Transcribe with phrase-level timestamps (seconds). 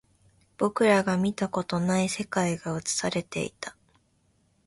[0.57, 3.75] 僕らが見たことがない世界が映されていた